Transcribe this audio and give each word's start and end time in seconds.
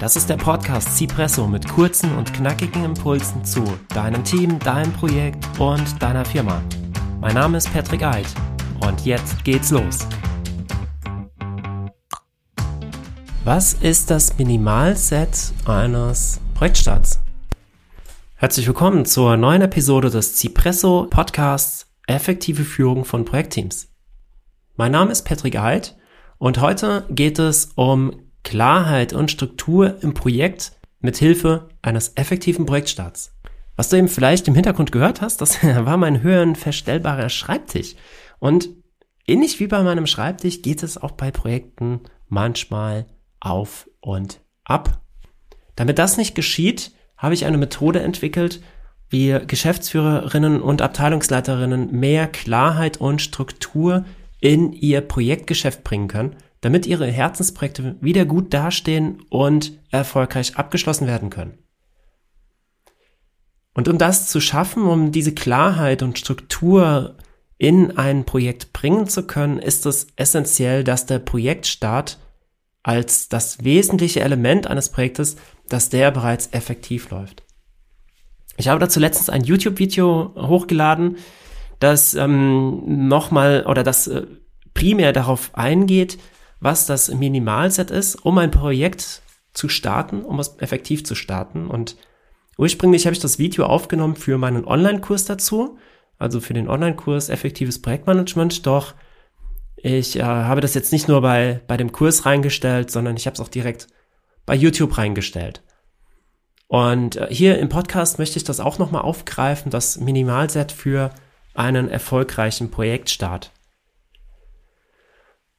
Das 0.00 0.14
ist 0.14 0.30
der 0.30 0.36
Podcast 0.36 0.96
Cipresso 0.96 1.48
mit 1.48 1.66
kurzen 1.66 2.16
und 2.16 2.32
knackigen 2.32 2.84
Impulsen 2.84 3.44
zu 3.44 3.64
deinem 3.88 4.22
Team, 4.22 4.60
deinem 4.60 4.92
Projekt 4.92 5.44
und 5.58 6.00
deiner 6.00 6.24
Firma. 6.24 6.62
Mein 7.20 7.34
Name 7.34 7.58
ist 7.58 7.72
Patrick 7.72 8.04
Eid 8.04 8.26
und 8.86 9.04
jetzt 9.04 9.44
geht's 9.44 9.72
los. 9.72 10.06
Was 13.42 13.74
ist 13.74 14.08
das 14.08 14.38
Minimalset 14.38 15.52
eines 15.66 16.40
Projektstarts? 16.54 17.18
Herzlich 18.36 18.68
willkommen 18.68 19.04
zur 19.04 19.36
neuen 19.36 19.62
Episode 19.62 20.10
des 20.10 20.36
Cipresso 20.36 21.08
Podcasts 21.10 21.88
Effektive 22.06 22.62
Führung 22.62 23.04
von 23.04 23.24
Projektteams. 23.24 23.88
Mein 24.76 24.92
Name 24.92 25.10
ist 25.10 25.22
Patrick 25.22 25.58
Eid 25.58 25.96
und 26.38 26.60
heute 26.60 27.04
geht 27.10 27.40
es 27.40 27.72
um 27.74 28.27
Klarheit 28.44 29.12
und 29.12 29.30
Struktur 29.30 30.02
im 30.02 30.14
Projekt 30.14 30.72
mit 31.00 31.16
Hilfe 31.16 31.68
eines 31.82 32.12
effektiven 32.16 32.66
Projektstarts. 32.66 33.34
Was 33.76 33.88
du 33.88 33.96
eben 33.96 34.08
vielleicht 34.08 34.48
im 34.48 34.54
Hintergrund 34.54 34.90
gehört 34.90 35.20
hast, 35.20 35.40
das 35.40 35.62
war 35.62 35.96
mein 35.96 36.22
höhenverstellbarer 36.22 37.28
Schreibtisch. 37.28 37.94
Und 38.38 38.70
ähnlich 39.26 39.60
wie 39.60 39.66
bei 39.66 39.82
meinem 39.82 40.06
Schreibtisch 40.06 40.62
geht 40.62 40.82
es 40.82 40.98
auch 40.98 41.12
bei 41.12 41.30
Projekten 41.30 42.00
manchmal 42.28 43.06
auf 43.40 43.88
und 44.00 44.40
ab. 44.64 45.00
Damit 45.76 45.98
das 45.98 46.16
nicht 46.16 46.34
geschieht, 46.34 46.92
habe 47.16 47.34
ich 47.34 47.46
eine 47.46 47.58
Methode 47.58 48.00
entwickelt, 48.00 48.60
wie 49.10 49.38
Geschäftsführerinnen 49.46 50.60
und 50.60 50.82
Abteilungsleiterinnen 50.82 51.92
mehr 51.92 52.26
Klarheit 52.26 52.98
und 52.98 53.22
Struktur 53.22 54.04
in 54.40 54.72
ihr 54.72 55.00
Projektgeschäft 55.00 55.82
bringen 55.82 56.08
können, 56.08 56.36
damit 56.60 56.86
ihre 56.86 57.06
Herzensprojekte 57.06 57.96
wieder 58.00 58.24
gut 58.24 58.52
dastehen 58.52 59.22
und 59.30 59.78
erfolgreich 59.90 60.56
abgeschlossen 60.56 61.06
werden 61.06 61.30
können. 61.30 61.58
Und 63.74 63.88
um 63.88 63.98
das 63.98 64.28
zu 64.28 64.40
schaffen, 64.40 64.84
um 64.84 65.12
diese 65.12 65.34
Klarheit 65.34 66.02
und 66.02 66.18
Struktur 66.18 67.16
in 67.58 67.96
ein 67.96 68.24
Projekt 68.24 68.72
bringen 68.72 69.08
zu 69.08 69.24
können, 69.26 69.58
ist 69.58 69.86
es 69.86 70.08
essentiell, 70.16 70.84
dass 70.84 71.06
der 71.06 71.20
Projektstart 71.20 72.18
als 72.82 73.28
das 73.28 73.62
wesentliche 73.64 74.20
Element 74.20 74.66
eines 74.66 74.88
Projektes, 74.88 75.36
dass 75.68 75.90
der 75.90 76.10
bereits 76.10 76.48
effektiv 76.52 77.10
läuft. 77.10 77.42
Ich 78.56 78.68
habe 78.68 78.80
dazu 78.80 78.98
letztens 78.98 79.28
ein 79.28 79.44
YouTube-Video 79.44 80.34
hochgeladen, 80.36 81.18
das 81.78 82.14
ähm, 82.14 83.08
nochmal 83.08 83.64
oder 83.66 83.84
das 83.84 84.08
äh, 84.08 84.26
primär 84.74 85.12
darauf 85.12 85.50
eingeht, 85.54 86.18
was 86.60 86.86
das 86.86 87.12
Minimalset 87.12 87.90
ist, 87.90 88.16
um 88.16 88.38
ein 88.38 88.50
Projekt 88.50 89.22
zu 89.52 89.68
starten, 89.68 90.22
um 90.22 90.38
es 90.40 90.56
effektiv 90.58 91.04
zu 91.04 91.14
starten. 91.14 91.68
Und 91.68 91.96
ursprünglich 92.56 93.06
habe 93.06 93.14
ich 93.14 93.20
das 93.20 93.38
Video 93.38 93.66
aufgenommen 93.66 94.16
für 94.16 94.38
meinen 94.38 94.64
Online-Kurs 94.64 95.24
dazu, 95.24 95.78
also 96.18 96.40
für 96.40 96.54
den 96.54 96.68
Online-Kurs 96.68 97.28
Effektives 97.28 97.80
Projektmanagement. 97.80 98.66
Doch 98.66 98.94
ich 99.76 100.16
äh, 100.16 100.22
habe 100.22 100.60
das 100.60 100.74
jetzt 100.74 100.92
nicht 100.92 101.08
nur 101.08 101.20
bei, 101.20 101.60
bei 101.66 101.76
dem 101.76 101.92
Kurs 101.92 102.26
reingestellt, 102.26 102.90
sondern 102.90 103.16
ich 103.16 103.26
habe 103.26 103.34
es 103.34 103.40
auch 103.40 103.48
direkt 103.48 103.86
bei 104.44 104.54
YouTube 104.54 104.98
reingestellt. 104.98 105.62
Und 106.66 107.16
äh, 107.16 107.28
hier 107.30 107.58
im 107.58 107.68
Podcast 107.68 108.18
möchte 108.18 108.38
ich 108.38 108.44
das 108.44 108.60
auch 108.60 108.78
nochmal 108.78 109.02
aufgreifen, 109.02 109.70
das 109.70 109.98
Minimalset 109.98 110.72
für 110.72 111.10
einen 111.54 111.88
erfolgreichen 111.88 112.70
Projektstart. 112.70 113.52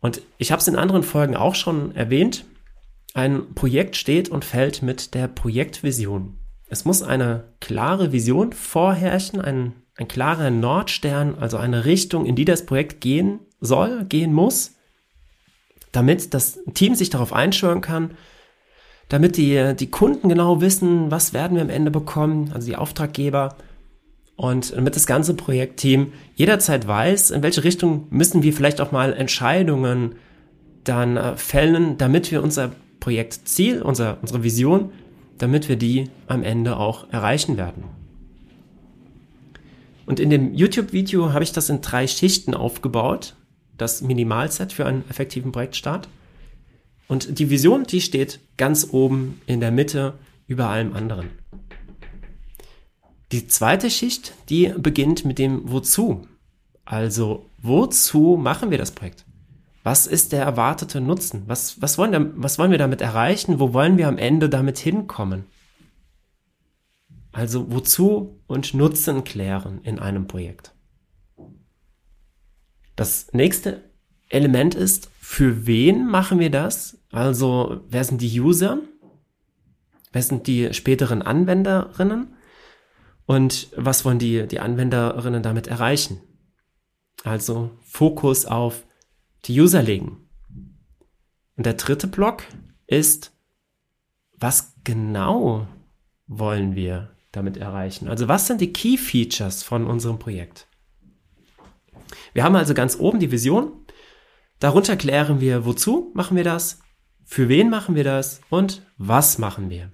Und 0.01 0.21
ich 0.37 0.51
habe 0.51 0.61
es 0.61 0.67
in 0.67 0.75
anderen 0.75 1.03
Folgen 1.03 1.35
auch 1.35 1.55
schon 1.55 1.95
erwähnt. 1.95 2.45
Ein 3.13 3.53
Projekt 3.53 3.95
steht 3.95 4.29
und 4.29 4.45
fällt 4.45 4.81
mit 4.81 5.13
der 5.13 5.27
Projektvision. 5.27 6.37
Es 6.67 6.85
muss 6.85 7.01
eine 7.01 7.53
klare 7.59 8.11
Vision 8.11 8.53
vorherrschen, 8.53 9.41
ein, 9.41 9.73
ein 9.95 10.07
klarer 10.07 10.51
Nordstern, 10.51 11.35
also 11.39 11.57
eine 11.57 11.85
Richtung, 11.85 12.25
in 12.25 12.35
die 12.35 12.45
das 12.45 12.65
Projekt 12.65 13.01
gehen 13.01 13.39
soll, 13.59 14.05
gehen 14.05 14.33
muss, 14.33 14.75
damit 15.91 16.33
das 16.33 16.59
Team 16.75 16.95
sich 16.95 17.09
darauf 17.09 17.33
einschwören 17.33 17.81
kann, 17.81 18.11
damit 19.09 19.37
die, 19.37 19.73
die 19.75 19.89
Kunden 19.89 20.29
genau 20.29 20.61
wissen, 20.61 21.09
was 21.09 21.33
werden 21.33 21.55
wir 21.55 21.63
am 21.63 21.71
Ende 21.71 21.89
bekommen, 21.89 22.51
also 22.53 22.67
die 22.67 22.75
Auftraggeber, 22.75 23.55
und 24.39 24.73
damit 24.73 24.95
das 24.95 25.05
ganze 25.05 25.33
Projektteam 25.33 26.13
jederzeit 26.33 26.87
weiß, 26.87 27.31
in 27.31 27.43
welche 27.43 27.65
Richtung 27.65 28.07
müssen 28.09 28.41
wir 28.41 28.53
vielleicht 28.53 28.79
auch 28.79 28.93
mal 28.93 29.11
Entscheidungen 29.11 30.15
dann 30.85 31.17
äh, 31.17 31.35
fällen, 31.35 31.97
damit 31.97 32.31
wir 32.31 32.41
unser 32.41 32.71
Projektziel, 33.01 33.81
unser, 33.81 34.17
unsere 34.21 34.41
Vision, 34.41 34.93
damit 35.39 35.67
wir 35.67 35.75
die 35.75 36.05
am 36.27 36.41
Ende 36.43 36.77
auch 36.77 37.11
erreichen 37.11 37.57
werden. 37.57 37.83
Und 40.05 40.21
in 40.21 40.29
dem 40.29 40.53
YouTube-Video 40.53 41.33
habe 41.33 41.43
ich 41.43 41.51
das 41.51 41.69
in 41.69 41.81
drei 41.81 42.07
Schichten 42.07 42.53
aufgebaut, 42.53 43.35
das 43.77 44.01
Minimalset 44.01 44.71
für 44.71 44.85
einen 44.85 45.03
effektiven 45.09 45.51
Projektstart. 45.51 46.07
Und 47.09 47.39
die 47.39 47.49
Vision, 47.49 47.83
die 47.83 47.99
steht 47.99 48.39
ganz 48.55 48.87
oben 48.93 49.41
in 49.47 49.59
der 49.59 49.71
Mitte 49.71 50.13
über 50.47 50.69
allem 50.69 50.93
anderen. 50.93 51.29
Die 53.31 53.47
zweite 53.47 53.91
Schicht, 53.91 54.33
die 54.49 54.73
beginnt 54.77 55.23
mit 55.23 55.37
dem 55.37 55.69
Wozu. 55.71 56.27
Also, 56.83 57.49
wozu 57.61 58.37
machen 58.37 58.71
wir 58.71 58.79
das 58.79 58.91
Projekt? 58.91 59.25
Was 59.83 60.07
ist 60.07 60.31
der 60.31 60.43
erwartete 60.43 60.99
Nutzen? 60.99 61.43
Was, 61.45 61.81
was, 61.81 61.97
wollen, 61.97 62.33
was 62.41 62.57
wollen 62.57 62.71
wir 62.71 62.79
damit 62.79 63.01
erreichen? 63.01 63.59
Wo 63.59 63.73
wollen 63.73 63.97
wir 63.97 64.07
am 64.07 64.17
Ende 64.17 64.49
damit 64.49 64.79
hinkommen? 64.79 65.45
Also, 67.31 67.71
wozu 67.71 68.41
und 68.47 68.73
Nutzen 68.73 69.23
klären 69.23 69.81
in 69.83 69.99
einem 69.99 70.27
Projekt. 70.27 70.73
Das 72.95 73.31
nächste 73.31 73.83
Element 74.29 74.73
ist, 74.73 75.09
für 75.21 75.67
wen 75.67 76.07
machen 76.07 76.39
wir 76.39 76.49
das? 76.49 76.97
Also, 77.11 77.81
wer 77.87 78.03
sind 78.03 78.21
die 78.21 78.41
User? 78.41 78.79
Wer 80.11 80.23
sind 80.23 80.47
die 80.47 80.73
späteren 80.73 81.21
Anwenderinnen? 81.21 82.33
Und 83.29 83.67
was 83.75 84.05
wollen 84.05 84.17
die, 84.17 84.47
die 84.47 84.59
Anwenderinnen 84.59 85.43
damit 85.43 85.67
erreichen? 85.67 86.19
Also 87.23 87.69
Fokus 87.83 88.47
auf 88.47 88.87
die 89.45 89.61
User 89.61 89.83
legen. 89.83 90.27
Und 91.55 91.67
der 91.67 91.75
dritte 91.75 92.07
Block 92.07 92.41
ist, 92.87 93.31
was 94.33 94.73
genau 94.83 95.67
wollen 96.25 96.73
wir 96.73 97.15
damit 97.31 97.57
erreichen? 97.57 98.07
Also 98.07 98.27
was 98.27 98.47
sind 98.47 98.61
die 98.61 98.73
Key 98.73 98.97
Features 98.97 99.61
von 99.61 99.85
unserem 99.85 100.17
Projekt? 100.17 100.65
Wir 102.33 102.43
haben 102.43 102.55
also 102.55 102.73
ganz 102.73 102.97
oben 102.97 103.19
die 103.19 103.31
Vision. 103.31 103.85
Darunter 104.57 104.97
klären 104.97 105.39
wir, 105.39 105.65
wozu 105.65 106.11
machen 106.15 106.35
wir 106.35 106.43
das, 106.43 106.79
für 107.25 107.47
wen 107.47 107.69
machen 107.69 107.93
wir 107.93 108.03
das 108.03 108.41
und 108.49 108.81
was 108.97 109.37
machen 109.37 109.69
wir. 109.69 109.91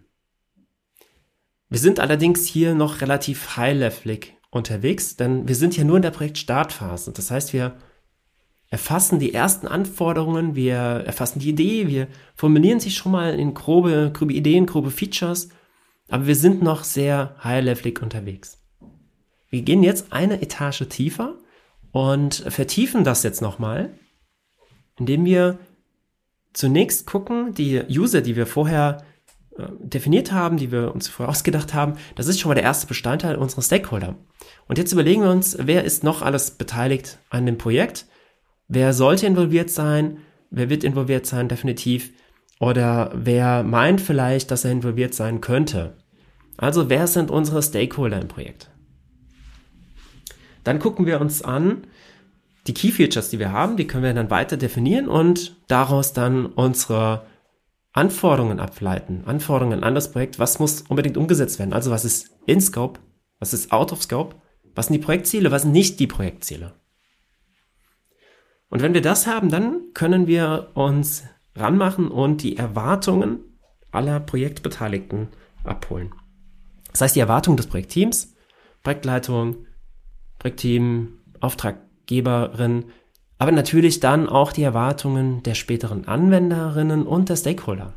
Wir 1.69 1.79
sind 1.79 1.99
allerdings 1.99 2.45
hier 2.45 2.75
noch 2.75 3.01
relativ 3.01 3.57
high-levelig 3.57 4.33
unterwegs, 4.51 5.15
denn 5.15 5.47
wir 5.47 5.55
sind 5.55 5.73
hier 5.73 5.85
nur 5.85 5.97
in 5.97 6.03
der 6.03 6.11
Projektstartphase. 6.11 7.11
Das 7.11 7.31
heißt, 7.31 7.53
wir 7.53 7.75
erfassen 8.69 9.19
die 9.19 9.33
ersten 9.33 9.67
Anforderungen, 9.67 10.55
wir 10.55 10.75
erfassen 10.75 11.39
die 11.39 11.49
Idee, 11.49 11.87
wir 11.87 12.07
formulieren 12.35 12.79
sich 12.79 12.95
schon 12.95 13.11
mal 13.11 13.37
in 13.37 13.53
grobe, 13.53 14.11
grobe 14.13 14.33
Ideen, 14.33 14.65
grobe 14.65 14.91
Features, 14.91 15.49
aber 16.09 16.27
wir 16.27 16.35
sind 16.35 16.61
noch 16.61 16.83
sehr 16.83 17.35
high-levelig 17.43 18.01
unterwegs. 18.01 18.61
Wir 19.49 19.61
gehen 19.61 19.83
jetzt 19.83 20.11
eine 20.11 20.41
Etage 20.41 20.87
tiefer 20.89 21.35
und 21.91 22.35
vertiefen 22.35 23.03
das 23.03 23.23
jetzt 23.23 23.41
nochmal, 23.41 23.97
indem 24.99 25.25
wir 25.25 25.59
zunächst 26.53 27.05
gucken, 27.07 27.53
die 27.53 27.81
User, 27.89 28.21
die 28.21 28.35
wir 28.35 28.47
vorher 28.47 29.03
definiert 29.80 30.31
haben, 30.31 30.57
die 30.57 30.72
wir 30.72 30.94
uns 30.94 31.07
vorher 31.07 31.30
ausgedacht 31.30 31.74
haben, 31.74 31.94
das 32.16 32.28
ist 32.28 32.40
schon 32.40 32.50
mal 32.50 32.56
der 32.56 32.63
erste 32.63 32.88
Bestandteil 32.88 33.36
unserer 33.36 33.62
Stakeholder. 33.62 34.16
Und 34.68 34.78
jetzt 34.78 34.92
überlegen 34.92 35.22
wir 35.22 35.31
uns, 35.31 35.57
wer 35.60 35.84
ist 35.84 36.04
noch 36.04 36.22
alles 36.22 36.52
beteiligt 36.52 37.19
an 37.30 37.46
dem 37.46 37.57
Projekt? 37.57 38.06
Wer 38.68 38.94
sollte 38.94 39.25
involviert 39.25 39.69
sein? 39.69 40.18
Wer 40.50 40.69
wird 40.69 40.84
involviert 40.84 41.25
sein, 41.25 41.48
definitiv? 41.48 42.12
Oder 42.60 43.12
wer 43.13 43.63
meint 43.63 44.02
vielleicht, 44.02 44.52
dass 44.52 44.66
er 44.66 44.72
involviert 44.72 45.13
sein 45.13 45.42
könnte? 45.42 45.98
Also, 46.57 46.90
wer 46.90 47.07
sind 47.07 47.31
unsere 47.31 47.62
Stakeholder 47.62 48.22
im 48.22 48.28
Projekt? 48.28 48.69
Dann 50.63 50.80
gucken 50.80 51.06
wir 51.06 51.19
uns 51.19 51.42
an, 51.42 51.86
die 52.68 52.74
Key 52.74 52.92
Features, 52.92 53.30
die 53.30 53.40
wir 53.40 53.52
haben, 53.52 53.78
die 53.78 53.86
können 53.86 54.04
wir 54.04 54.13
dann 54.13 54.31
weiter 54.31 54.57
definieren 54.57 55.07
und 55.07 55.56
daraus 55.68 56.13
dann 56.13 56.48
unsere 56.48 57.25
Anforderungen 57.95 58.59
ableiten, 58.59 59.24
Anforderungen 59.25 59.86
an 59.86 59.95
das 59.95 60.12
Projekt, 60.12 60.38
was 60.38 60.59
muss 60.59 60.81
unbedingt 60.81 61.15
umgesetzt 61.15 61.59
werden. 61.59 61.71
Also 61.71 61.92
was 61.92 62.03
ist 62.03 62.30
in 62.45 62.59
Scope, 62.59 63.00
was 63.39 63.53
ist 63.53 63.71
out 63.71 63.94
of 63.94 64.03
Scope, 64.03 64.36
was 64.75 64.88
sind 64.88 64.95
die 64.95 65.06
Projektziele, 65.06 65.50
was 65.50 65.62
sind 65.62 65.71
nicht 65.71 65.97
die 66.01 66.07
Projektziele. 66.07 66.74
Und 68.68 68.81
wenn 68.81 68.94
wir 68.94 69.01
das 69.01 69.27
haben, 69.27 69.50
dann 69.50 69.94
können 69.94 70.27
wir 70.27 70.71
uns 70.74 71.24
ranmachen 71.56 72.09
und 72.09 72.44
die 72.44 72.57
Erwartungen 72.57 73.39
aller 73.92 74.19
Projektbeteiligten 74.19 75.30
abholen. 75.63 76.13
Das 76.92 77.00
heißt, 77.00 77.15
die 77.15 77.21
Erwartungen 77.21 77.56
des 77.56 77.68
Projektteams, 77.68 78.36
Projektleitung, 78.83 79.68
Projektteam, 80.38 81.19
Auftraggeberin, 81.39 82.88
aber 83.37 83.51
natürlich 83.51 83.99
dann 83.99 84.27
auch 84.27 84.51
die 84.51 84.63
Erwartungen 84.63 85.43
der 85.43 85.55
späteren 85.55 86.07
Anwenderinnen 86.07 87.05
und 87.05 87.29
der 87.29 87.35
Stakeholder. 87.35 87.93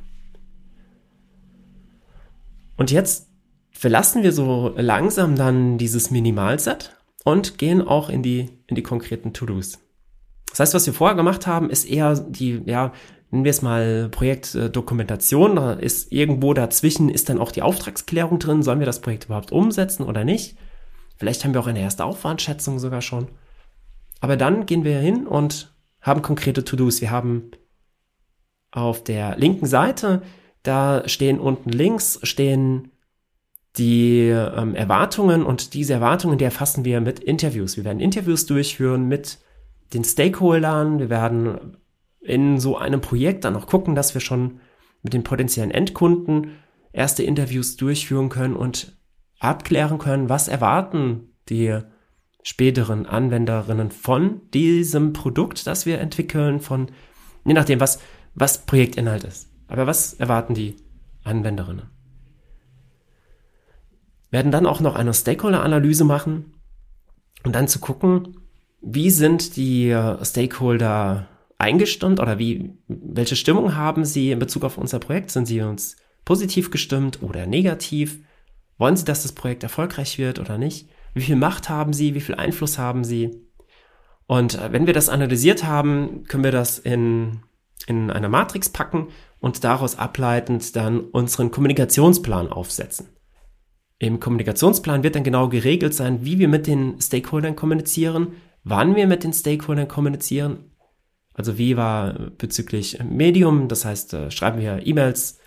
Und 2.77 2.91
jetzt 2.91 3.29
verlassen 3.73 4.23
wir 4.23 4.33
so 4.33 4.75
langsam 4.77 5.37
dann 5.37 5.79
dieses 5.79 6.11
Minimalset 6.11 6.97
und 7.25 7.59
gehen 7.59 7.83
auch 7.83 8.09
in 8.09 8.23
die, 8.23 8.51
in 8.67 8.77
die 8.77 8.83
konkreten 8.83 9.33
To-Dos. 9.33 9.79
Das 10.51 10.61
heißt, 10.61 10.75
was 10.75 10.87
wir 10.87 10.95
vorher 10.95 11.17
gemacht 11.17 11.47
haben, 11.47 11.71
ist 11.71 11.85
eher 11.85 12.15
die, 12.15 12.63
ja, 12.65 12.93
nennen 13.31 13.45
wir 13.45 13.51
es 13.51 13.63
mal 13.63 14.09
Projektdokumentation. 14.11 15.57
Da 15.57 15.73
ist 15.75 16.11
irgendwo 16.11 16.55
dazwischen 16.55 17.09
ist 17.09 17.29
dann 17.29 17.39
auch 17.39 17.53
die 17.53 17.63
Auftragsklärung 17.63 18.39
drin. 18.39 18.63
Sollen 18.63 18.79
wir 18.79 18.87
das 18.87 19.01
Projekt 19.01 19.27
überhaupt 19.27 19.53
umsetzen 19.53 20.05
oder 20.05 20.25
nicht? 20.25 20.57
Vielleicht 21.17 21.45
haben 21.45 21.53
wir 21.53 21.61
auch 21.61 21.67
eine 21.67 21.81
erste 21.81 22.05
Aufwandschätzung 22.05 22.79
sogar 22.79 23.03
schon. 23.03 23.29
Aber 24.21 24.37
dann 24.37 24.67
gehen 24.67 24.85
wir 24.85 24.99
hin 24.99 25.27
und 25.27 25.75
haben 26.01 26.23
konkrete 26.23 26.65
To-Dos. 26.65 27.01
Wir 27.01 27.11
haben 27.11 27.51
auf 28.71 29.03
der 29.05 29.37
linken 29.37 29.67
Seite, 29.67 30.23
da 30.63 31.09
stehen 31.09 31.41
unten 31.41 31.71
links, 31.71 32.19
stehen 32.23 32.93
die 33.77 34.29
ähm, 34.29 34.75
Erwartungen 34.75 35.45
und 35.45 35.75
diese 35.75 35.95
Erwartungen, 35.95 36.39
die 36.39 36.45
erfassen 36.45 36.85
wir 36.85 37.01
mit 37.01 37.21
Interviews. 37.21 37.77
Wir 37.77 37.85
werden 37.85 38.01
Interviews 38.01 38.47
durchführen 38.47 39.07
mit 39.07 39.39
den 39.95 40.05
Stakeholdern. 40.05 40.99
Wir 40.99 41.11
werden 41.11 41.77
in 42.21 42.59
so 42.59 42.77
einem 42.77 43.01
Projekt 43.01 43.45
dann 43.45 43.57
auch 43.57 43.67
gucken, 43.67 43.95
dass 43.95 44.15
wir 44.15 44.21
schon 44.21 44.61
mit 45.03 45.15
den 45.15 45.23
potenziellen 45.23 45.71
Endkunden 45.71 46.53
erste 46.93 47.23
Interviews 47.23 47.77
durchführen 47.77 48.29
können 48.29 48.57
und 48.57 48.97
abklären 49.39 49.99
können, 49.99 50.29
was 50.29 50.49
erwarten 50.49 51.35
die 51.49 51.79
späteren 52.43 53.07
Anwenderinnen 53.07 53.91
von 53.91 54.41
diesem 54.53 55.13
Produkt, 55.13 55.67
das 55.67 55.87
wir 55.87 55.99
entwickeln, 55.99 56.61
von, 56.61 56.91
je 57.45 57.55
nachdem, 57.55 57.81
was, 57.81 58.01
was 58.35 58.65
Projektinhalt 58.65 59.25
ist. 59.25 59.51
Aber 59.67 59.87
was 59.87 60.15
erwarten 60.15 60.55
die 60.55 60.77
Anwenderinnen? 61.25 61.91
Werden 64.31 64.53
dann 64.53 64.67
auch 64.67 64.81
noch 64.81 64.95
eine 64.95 65.15
Stakeholder-Analyse 65.15 66.05
machen 66.05 66.55
und 67.45 67.55
dann 67.55 67.69
zu 67.69 67.79
gucken, 67.79 68.41
wie 68.81 69.11
sind 69.11 69.57
die 69.57 69.97
Stakeholder 70.23 71.29
eingestimmt 71.59 72.21
oder 72.21 72.39
wie, 72.39 72.71
welche 72.87 73.37
Stimmung 73.37 73.75
haben 73.75 74.05
sie 74.05 74.31
in 74.31 74.39
Bezug 74.39 74.65
auf 74.65 74.79
unser 74.79 75.01
Projekt? 75.01 75.31
Sind 75.31 75.47
sie 75.47 75.61
uns 75.61 75.97
positiv 76.25 76.71
gestimmt 76.71 77.23
oder 77.23 77.47
negativ? 77.47 78.21
Wollen 78.77 78.97
sie, 78.97 79.05
dass 79.05 79.25
das 79.25 79.33
Projekt 79.33 79.65
erfolgreich 79.65 80.19
wird 80.19 80.39
oder 80.39 80.57
nicht? 80.57 80.89
Wie 81.19 81.25
viel 81.25 81.37
Macht 81.37 81.69
haben 81.69 81.93
sie? 81.93 82.15
Wie 82.15 82.21
viel 82.21 82.35
Einfluss 82.37 82.79
haben 82.79 83.05
sie? 83.05 83.43
Und 84.27 84.55
äh, 84.55 84.73
wenn 84.73 84.87
wir 84.87 84.95
das 84.95 85.09
analysiert 85.09 85.65
haben, 85.65 86.25
können 86.25 86.45
wir 86.45 86.53
das 86.53 86.79
in, 86.79 87.41
in 87.87 88.11
eine 88.11 88.29
Matrix 88.29 88.69
packen 88.69 89.09
und 89.41 89.65
daraus 89.65 89.99
ableitend 89.99 90.77
dann 90.77 91.01
unseren 91.01 91.51
Kommunikationsplan 91.51 92.49
aufsetzen. 92.49 93.09
Im 93.99 94.21
Kommunikationsplan 94.21 95.03
wird 95.03 95.17
dann 95.17 95.25
genau 95.25 95.49
geregelt 95.49 95.95
sein, 95.95 96.25
wie 96.25 96.39
wir 96.39 96.47
mit 96.47 96.67
den 96.67 97.01
Stakeholdern 97.01 97.57
kommunizieren, 97.57 98.35
wann 98.63 98.95
wir 98.95 99.07
mit 99.07 99.25
den 99.25 99.33
Stakeholdern 99.33 99.89
kommunizieren. 99.89 100.71
Also 101.35 101.59
wie 101.59 101.77
war 101.77 102.13
bezüglich 102.37 102.99
Medium, 103.03 103.69
das 103.69 103.85
heißt, 103.85 104.15
äh, 104.15 104.31
schreiben 104.31 104.61
wir 104.61 104.87
E-Mails 104.87 105.39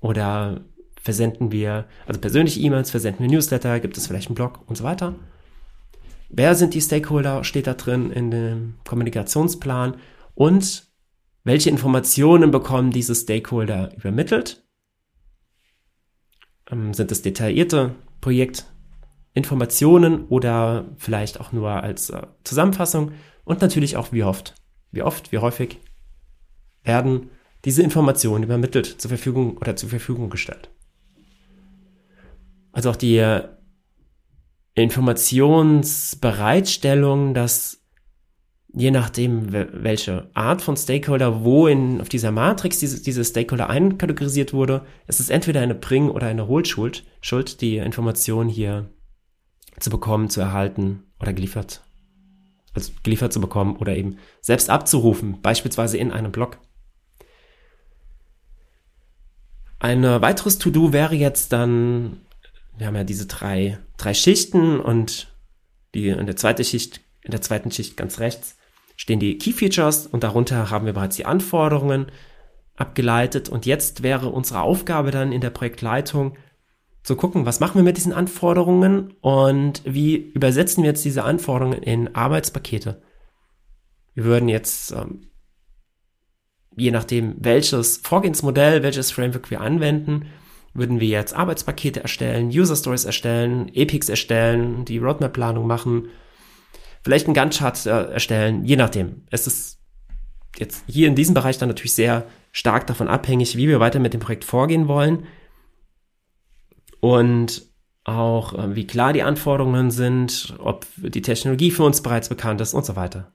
oder 0.00 0.64
versenden 1.04 1.52
wir, 1.52 1.84
also 2.06 2.18
persönliche 2.18 2.60
E-Mails, 2.60 2.90
versenden 2.90 3.22
wir 3.22 3.30
Newsletter, 3.30 3.78
gibt 3.78 3.98
es 3.98 4.06
vielleicht 4.06 4.28
einen 4.28 4.34
Blog 4.34 4.60
und 4.66 4.76
so 4.76 4.84
weiter. 4.84 5.14
Wer 6.30 6.54
sind 6.54 6.72
die 6.72 6.80
Stakeholder, 6.80 7.44
steht 7.44 7.66
da 7.66 7.74
drin 7.74 8.10
in 8.10 8.30
dem 8.30 8.76
Kommunikationsplan 8.84 9.98
und 10.34 10.86
welche 11.44 11.68
Informationen 11.68 12.50
bekommen 12.50 12.90
diese 12.90 13.14
Stakeholder 13.14 13.94
übermittelt? 13.96 14.64
Ähm, 16.70 16.94
sind 16.94 17.12
es 17.12 17.20
detaillierte 17.20 17.94
Projektinformationen 18.22 20.24
oder 20.28 20.86
vielleicht 20.96 21.38
auch 21.38 21.52
nur 21.52 21.70
als 21.70 22.08
äh, 22.08 22.22
Zusammenfassung? 22.44 23.12
Und 23.44 23.60
natürlich 23.60 23.98
auch 23.98 24.10
wie 24.10 24.24
oft. 24.24 24.54
Wie 24.90 25.02
oft, 25.02 25.32
wie 25.32 25.38
häufig 25.38 25.80
werden 26.82 27.28
diese 27.66 27.82
Informationen 27.82 28.44
übermittelt, 28.44 28.86
zur 28.86 29.10
Verfügung 29.10 29.58
oder 29.58 29.76
zur 29.76 29.90
Verfügung 29.90 30.30
gestellt 30.30 30.70
also 32.74 32.90
auch 32.90 32.96
die 32.96 33.24
Informationsbereitstellung, 34.74 37.32
dass 37.32 37.80
je 38.72 38.90
nachdem, 38.90 39.52
welche 39.52 40.28
Art 40.34 40.60
von 40.60 40.76
Stakeholder 40.76 41.44
wo 41.44 41.68
in, 41.68 42.00
auf 42.00 42.08
dieser 42.08 42.32
Matrix 42.32 42.80
diese, 42.80 43.00
diese 43.00 43.24
Stakeholder 43.24 43.70
einkategorisiert 43.70 44.52
wurde, 44.52 44.84
es 45.06 45.20
ist 45.20 45.30
entweder 45.30 45.60
eine 45.60 45.76
Bring- 45.76 46.10
oder 46.10 46.26
eine 46.26 46.48
Hohlschuld, 46.48 47.04
Schuld, 47.20 47.60
die 47.60 47.76
Information 47.76 48.48
hier 48.48 48.90
zu 49.78 49.90
bekommen, 49.90 50.28
zu 50.28 50.40
erhalten 50.40 51.04
oder 51.20 51.32
geliefert, 51.32 51.84
also 52.74 52.90
geliefert 53.04 53.32
zu 53.32 53.40
bekommen 53.40 53.76
oder 53.76 53.96
eben 53.96 54.16
selbst 54.40 54.68
abzurufen, 54.68 55.40
beispielsweise 55.40 55.96
in 55.96 56.10
einem 56.10 56.32
Blog. 56.32 56.58
Ein 59.78 60.02
weiteres 60.02 60.58
To-Do 60.58 60.92
wäre 60.92 61.14
jetzt 61.14 61.52
dann 61.52 62.24
wir 62.76 62.86
haben 62.86 62.96
ja 62.96 63.04
diese 63.04 63.26
drei, 63.26 63.78
drei 63.96 64.14
Schichten 64.14 64.80
und 64.80 65.32
die 65.94 66.08
in 66.08 66.26
der 66.26 66.36
zweiten 66.36 66.64
Schicht, 66.64 67.00
in 67.22 67.30
der 67.30 67.40
zweiten 67.40 67.70
Schicht 67.70 67.96
ganz 67.96 68.18
rechts 68.18 68.56
stehen 68.96 69.20
die 69.20 69.38
Key 69.38 69.52
Features 69.52 70.06
und 70.06 70.22
darunter 70.22 70.70
haben 70.70 70.86
wir 70.86 70.92
bereits 70.92 71.16
die 71.16 71.26
Anforderungen 71.26 72.06
abgeleitet 72.76 73.48
und 73.48 73.66
jetzt 73.66 74.02
wäre 74.02 74.28
unsere 74.28 74.60
Aufgabe 74.60 75.10
dann 75.10 75.32
in 75.32 75.40
der 75.40 75.50
Projektleitung 75.50 76.36
zu 77.02 77.16
gucken, 77.16 77.44
was 77.44 77.60
machen 77.60 77.76
wir 77.76 77.82
mit 77.82 77.96
diesen 77.96 78.12
Anforderungen 78.12 79.12
und 79.20 79.82
wie 79.84 80.16
übersetzen 80.16 80.82
wir 80.82 80.90
jetzt 80.90 81.04
diese 81.04 81.24
Anforderungen 81.24 81.82
in 81.82 82.14
Arbeitspakete. 82.14 83.02
Wir 84.14 84.24
würden 84.24 84.48
jetzt, 84.48 84.92
ähm, 84.92 85.28
je 86.76 86.90
nachdem, 86.90 87.36
welches 87.38 87.98
Vorgehensmodell, 87.98 88.82
welches 88.82 89.10
Framework 89.10 89.50
wir 89.50 89.60
anwenden, 89.60 90.26
würden 90.74 91.00
wir 91.00 91.08
jetzt 91.08 91.34
Arbeitspakete 91.34 92.02
erstellen, 92.02 92.48
User 92.48 92.76
Stories 92.76 93.04
erstellen, 93.04 93.70
Epics 93.74 94.08
erstellen, 94.08 94.84
die 94.84 94.98
Roadmap-Planung 94.98 95.66
machen, 95.66 96.08
vielleicht 97.02 97.26
einen 97.26 97.34
Gantt-Chart 97.34 97.86
äh, 97.86 98.12
erstellen, 98.12 98.64
je 98.64 98.76
nachdem. 98.76 99.22
Es 99.30 99.46
ist 99.46 99.78
jetzt 100.58 100.84
hier 100.86 101.08
in 101.08 101.14
diesem 101.14 101.34
Bereich 101.34 101.58
dann 101.58 101.68
natürlich 101.68 101.94
sehr 101.94 102.26
stark 102.52 102.86
davon 102.86 103.08
abhängig, 103.08 103.56
wie 103.56 103.68
wir 103.68 103.80
weiter 103.80 104.00
mit 104.00 104.14
dem 104.14 104.20
Projekt 104.20 104.44
vorgehen 104.44 104.88
wollen 104.88 105.26
und 107.00 107.62
auch 108.04 108.54
äh, 108.54 108.74
wie 108.74 108.86
klar 108.86 109.12
die 109.12 109.22
Anforderungen 109.22 109.90
sind, 109.90 110.54
ob 110.58 110.86
die 110.96 111.22
Technologie 111.22 111.70
für 111.70 111.84
uns 111.84 112.02
bereits 112.02 112.28
bekannt 112.28 112.60
ist 112.60 112.74
und 112.74 112.84
so 112.84 112.96
weiter. 112.96 113.33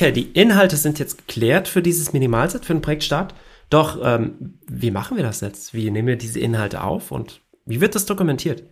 Okay, 0.00 0.12
die 0.12 0.30
Inhalte 0.32 0.78
sind 0.78 0.98
jetzt 0.98 1.18
geklärt 1.18 1.68
für 1.68 1.82
dieses 1.82 2.14
Minimalset, 2.14 2.64
für 2.64 2.72
den 2.72 2.80
Projektstart. 2.80 3.34
Doch, 3.68 4.00
ähm, 4.02 4.58
wie 4.66 4.90
machen 4.90 5.18
wir 5.18 5.22
das 5.22 5.42
jetzt? 5.42 5.74
Wie 5.74 5.90
nehmen 5.90 6.08
wir 6.08 6.16
diese 6.16 6.40
Inhalte 6.40 6.82
auf 6.82 7.10
und 7.10 7.42
wie 7.66 7.82
wird 7.82 7.94
das 7.94 8.06
dokumentiert? 8.06 8.62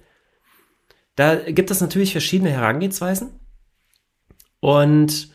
Da 1.16 1.34
gibt 1.34 1.70
es 1.70 1.82
natürlich 1.82 2.12
verschiedene 2.12 2.50
Herangehensweisen. 2.50 3.28
Und 4.60 5.28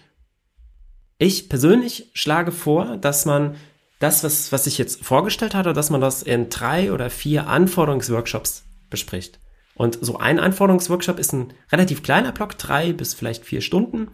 ich 1.19 1.47
persönlich 1.47 2.09
schlage 2.15 2.51
vor, 2.51 2.97
dass 2.97 3.25
man 3.25 3.55
das, 4.00 4.23
was, 4.23 4.51
was 4.51 4.65
ich 4.65 4.79
jetzt 4.79 5.05
vorgestellt 5.05 5.53
hatte, 5.53 5.73
dass 5.73 5.91
man 5.91 6.01
das 6.01 6.23
in 6.23 6.50
drei 6.50 6.91
oder 6.91 7.12
vier 7.12 7.45
Anforderungsworkshops 7.45 8.63
bespricht. 8.89 9.39
Und 9.75 10.00
so 10.01 10.17
ein 10.17 10.39
Anforderungsworkshop 10.39 11.19
ist 11.19 11.33
ein 11.33 11.53
relativ 11.71 12.01
kleiner 12.01 12.31
Block, 12.31 12.57
drei 12.57 12.93
bis 12.93 13.13
vielleicht 13.13 13.45
vier 13.45 13.62
Stunden 13.62 14.07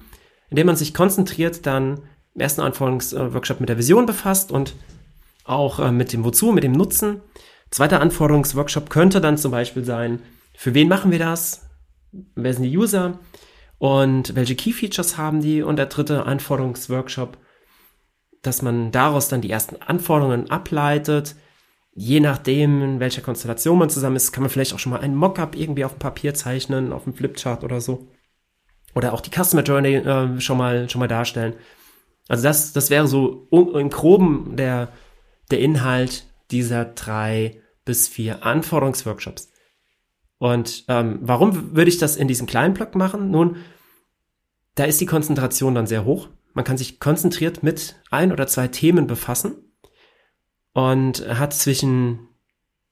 indem 0.49 0.67
man 0.67 0.75
sich 0.75 0.93
konzentriert 0.93 1.65
dann 1.65 2.01
im 2.35 2.41
ersten 2.41 2.61
Anforderungsworkshop 2.61 3.59
mit 3.59 3.69
der 3.69 3.77
Vision 3.77 4.05
befasst 4.05 4.51
und 4.51 4.75
auch 5.43 5.79
äh, 5.79 5.91
mit 5.91 6.13
dem 6.13 6.23
Wozu, 6.23 6.51
mit 6.51 6.63
dem 6.63 6.71
Nutzen. 6.71 7.21
Zweiter 7.71 8.01
Anforderungsworkshop 8.01 8.89
könnte 8.89 9.21
dann 9.21 9.37
zum 9.37 9.51
Beispiel 9.51 9.83
sein, 9.83 10.21
für 10.55 10.73
wen 10.73 10.87
machen 10.87 11.11
wir 11.11 11.19
das? 11.19 11.69
Wer 12.35 12.53
sind 12.53 12.63
die 12.63 12.77
User? 12.77 13.19
Und 13.77 14.35
welche 14.35 14.55
Key 14.55 14.73
Features 14.73 15.17
haben 15.17 15.41
die? 15.41 15.61
Und 15.61 15.77
der 15.77 15.85
dritte 15.85 16.25
Anforderungsworkshop, 16.25 17.37
dass 18.41 18.61
man 18.61 18.91
daraus 18.91 19.29
dann 19.29 19.41
die 19.41 19.51
ersten 19.51 19.81
Anforderungen 19.81 20.49
ableitet. 20.49 21.35
Je 21.93 22.19
nachdem, 22.19 22.81
in 22.81 22.99
welcher 22.99 23.21
Konstellation 23.21 23.77
man 23.77 23.89
zusammen 23.89 24.15
ist, 24.15 24.31
kann 24.31 24.43
man 24.43 24.49
vielleicht 24.49 24.73
auch 24.73 24.79
schon 24.79 24.91
mal 24.91 25.01
ein 25.01 25.15
Mockup 25.15 25.55
irgendwie 25.55 25.85
auf 25.85 25.93
dem 25.93 25.99
Papier 25.99 26.33
zeichnen, 26.33 26.91
auf 26.91 27.03
dem 27.03 27.13
Flipchart 27.13 27.63
oder 27.63 27.81
so 27.81 28.07
oder 28.95 29.13
auch 29.13 29.21
die 29.21 29.31
Customer 29.31 29.63
Journey 29.63 29.95
äh, 29.95 30.39
schon 30.39 30.57
mal 30.57 30.89
schon 30.89 30.99
mal 30.99 31.07
darstellen. 31.07 31.53
Also 32.27 32.43
das, 32.43 32.73
das 32.73 32.89
wäre 32.89 33.07
so 33.07 33.47
im 33.51 33.89
Groben 33.89 34.55
der, 34.55 34.89
der 35.49 35.59
Inhalt 35.59 36.25
dieser 36.51 36.85
drei 36.85 37.61
bis 37.85 38.07
vier 38.07 38.45
Anforderungsworkshops. 38.45 39.51
Und 40.37 40.85
ähm, 40.87 41.19
warum 41.21 41.75
würde 41.75 41.89
ich 41.89 41.97
das 41.97 42.15
in 42.15 42.27
diesem 42.27 42.47
kleinen 42.47 42.75
Block 42.75 42.95
machen? 42.95 43.31
Nun, 43.31 43.57
da 44.75 44.85
ist 44.85 45.01
die 45.01 45.05
Konzentration 45.07 45.75
dann 45.75 45.87
sehr 45.87 46.05
hoch. 46.05 46.29
Man 46.53 46.63
kann 46.63 46.77
sich 46.77 46.99
konzentriert 46.99 47.63
mit 47.63 47.95
ein 48.11 48.31
oder 48.31 48.47
zwei 48.47 48.67
Themen 48.67 49.07
befassen 49.07 49.55
und 50.73 51.27
hat 51.27 51.53
zwischen 51.53 52.27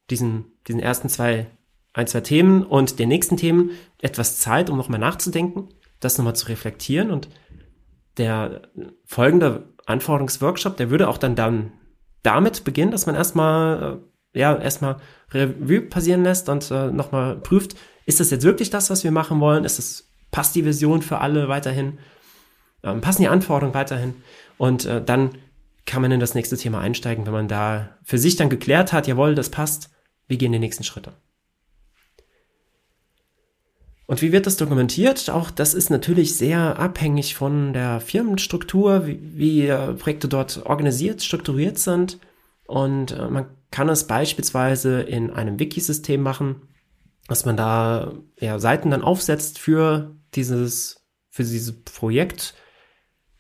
diesen, 0.10 0.46
diesen 0.68 0.80
ersten 0.80 1.10
zwei, 1.10 1.48
ein, 1.94 2.08
zwei 2.08 2.22
Themen 2.22 2.64
und 2.64 3.00
den 3.00 3.10
nächsten 3.10 3.38
Themen 3.38 3.72
etwas 4.02 4.40
Zeit, 4.40 4.70
um 4.70 4.78
nochmal 4.78 5.00
nachzudenken, 5.00 5.70
das 6.00 6.18
nochmal 6.18 6.36
zu 6.36 6.48
reflektieren 6.48 7.12
und 7.12 7.30
der 8.18 8.62
folgende 9.06 9.74
Anforderungsworkshop, 9.86 10.78
der 10.78 10.90
würde 10.90 11.08
auch 11.08 11.18
dann, 11.18 11.36
dann 11.36 11.72
damit 12.24 12.64
beginnen, 12.64 12.92
dass 12.92 13.06
man 13.06 13.16
erstmal, 13.16 14.00
äh, 14.34 14.40
ja, 14.40 14.56
erstmal 14.58 14.98
Revue 15.32 15.82
passieren 15.82 16.24
lässt 16.24 16.50
und 16.50 16.70
äh, 16.72 16.92
nochmal 16.92 17.38
prüft, 17.38 17.76
ist 18.06 18.20
das 18.20 18.32
jetzt 18.32 18.44
wirklich 18.44 18.70
das, 18.70 18.90
was 18.90 19.04
wir 19.04 19.12
machen 19.12 19.40
wollen? 19.40 19.64
Ist 19.64 19.80
es, 19.80 20.12
passt 20.32 20.56
die 20.56 20.66
Vision 20.66 21.02
für 21.02 21.20
alle 21.20 21.48
weiterhin? 21.48 22.00
Ähm, 22.84 23.02
passen 23.02 23.22
die 23.22 23.28
Anforderungen 23.28 23.74
weiterhin? 23.74 24.16
Und 24.58 24.86
äh, 24.86 25.04
dann 25.04 25.32
kann 25.86 26.02
man 26.02 26.12
in 26.12 26.20
das 26.20 26.36
nächste 26.36 26.58
Thema 26.58 26.80
einsteigen, 26.82 27.26
wenn 27.26 27.34
man 27.34 27.48
da 27.48 27.98
für 28.04 28.18
sich 28.18 28.36
dann 28.36 28.50
geklärt 28.50 28.94
hat, 28.94 29.08
jawohl, 29.08 29.36
das 29.36 29.50
passt, 29.50 29.90
wir 30.28 30.38
gehen 30.38 30.52
die 30.52 30.60
nächsten 30.60 30.84
Schritte. 30.84 31.14
Und 34.08 34.22
wie 34.22 34.32
wird 34.32 34.48
das 34.48 34.56
dokumentiert? 34.56 35.30
Auch 35.30 35.52
das 35.52 35.74
ist 35.74 35.90
natürlich 35.90 36.38
sehr 36.38 36.80
abhängig 36.80 37.36
von 37.36 37.74
der 37.74 38.00
Firmenstruktur, 38.00 39.06
wie, 39.06 39.20
wie 39.22 39.68
äh, 39.68 39.94
Projekte 39.94 40.30
dort 40.30 40.66
organisiert, 40.66 41.22
strukturiert 41.22 41.78
sind. 41.78 42.18
Und 42.66 43.12
äh, 43.12 43.28
man 43.28 43.48
kann 43.70 43.90
es 43.90 44.08
beispielsweise 44.08 45.02
in 45.02 45.30
einem 45.30 45.60
Wiki-System 45.60 46.22
machen, 46.22 46.62
dass 47.28 47.44
man 47.44 47.58
da 47.58 48.14
ja, 48.40 48.60
Seiten 48.60 48.92
dann 48.92 49.02
aufsetzt 49.02 49.60
für 49.60 50.16
dieses, 50.34 51.06
für 51.30 51.44
dieses 51.44 51.74
Projekt. 51.84 52.56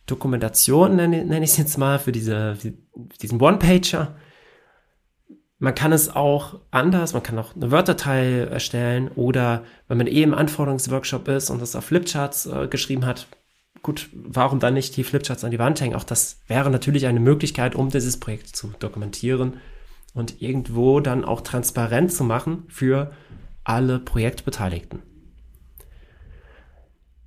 Dokumentation 0.06 0.96
nenne, 0.96 1.26
nenne 1.26 1.44
ich 1.44 1.52
es 1.52 1.58
jetzt 1.58 1.78
mal, 1.78 2.00
für 2.00 2.12
diese, 2.12 2.56
für 2.56 2.74
diesen 3.22 3.42
One-Pager 3.42 4.16
man 5.60 5.74
kann 5.74 5.92
es 5.92 6.16
auch 6.16 6.60
anders, 6.70 7.14
man 7.14 7.24
kann 7.24 7.40
auch 7.40 7.56
eine 7.56 7.72
Word-Datei 7.72 8.42
erstellen 8.42 9.10
oder 9.16 9.64
wenn 9.88 9.98
man 9.98 10.08
eh 10.08 10.22
im 10.22 10.34
Anforderungsworkshop 10.34 11.28
ist 11.30 11.50
und 11.50 11.62
das 11.62 11.76
auf 11.76 11.86
Flipcharts 11.86 12.46
äh, 12.46 12.68
geschrieben 12.68 13.06
hat, 13.06 13.28
gut, 13.82 14.10
warum 14.14 14.60
dann 14.60 14.76
nicht 14.76 14.96
die 14.98 15.04
Flipcharts 15.04 15.44
an 15.44 15.52
die 15.52 15.60
Wand 15.60 15.82
hängen? 15.82 15.96
Auch 15.96 16.04
das 16.04 16.42
wäre 16.48 16.70
natürlich 16.70 17.08
eine 17.08 17.20
Möglichkeit, 17.20 17.74
um 17.74 17.90
dieses 17.90 18.20
Projekt 18.20 18.56
zu 18.56 18.72
dokumentieren 18.80 19.58
und 20.14 20.42
irgendwo 20.42 21.00
dann 21.00 21.26
auch 21.26 21.42
transparent 21.42 22.12
zu 22.12 22.24
machen 22.24 22.66
für 22.68 23.12
alle 23.64 24.00
Projektbeteiligten. 24.00 25.02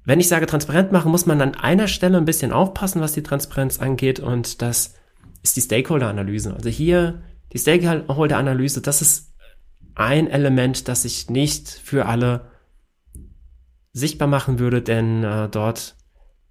Wenn 0.05 0.21
ich 0.21 0.29
sage 0.29 0.47
transparent 0.47 0.93
machen, 0.93 1.11
muss 1.11 1.27
man 1.27 1.41
an 1.41 1.55
einer 1.55 1.89
Stelle 1.89 2.17
ein 2.17 2.25
bisschen 2.25 2.53
aufpassen, 2.53 3.01
was 3.01 3.13
die 3.13 3.23
Transparenz 3.23 3.81
angeht 3.81 4.21
und 4.21 4.63
das 4.63 4.95
ist 5.43 5.57
die 5.57 5.61
Stakeholder-Analyse. 5.61 6.55
Also 6.55 6.69
hier 6.69 7.23
die 7.53 7.59
Stakeholder-Analyse, 7.59 8.81
das 8.81 9.03
ist 9.03 9.33
ein 9.95 10.29
Element, 10.29 10.89
das 10.89 11.05
ich 11.05 11.31
nicht 11.31 11.69
für 11.69 12.07
alle 12.07 12.49
sichtbar 13.93 14.29
machen 14.29 14.59
würde, 14.59 14.83
denn 14.83 15.25
äh, 15.25 15.49
dort 15.49 15.97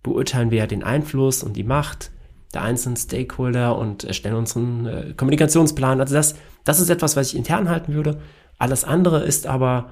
beurteilen 0.03 0.51
wir 0.51 0.59
ja 0.59 0.67
den 0.67 0.83
Einfluss 0.83 1.43
und 1.43 1.55
die 1.55 1.63
Macht 1.63 2.11
der 2.53 2.63
einzelnen 2.63 2.97
Stakeholder 2.97 3.77
und 3.77 4.03
erstellen 4.03 4.35
unseren 4.35 4.85
äh, 4.85 5.13
Kommunikationsplan. 5.15 6.01
Also 6.01 6.15
das, 6.15 6.35
das 6.63 6.79
ist 6.79 6.89
etwas, 6.89 7.15
was 7.15 7.27
ich 7.27 7.37
intern 7.37 7.69
halten 7.69 7.93
würde. 7.93 8.21
Alles 8.57 8.83
andere 8.83 9.23
ist 9.23 9.47
aber, 9.47 9.91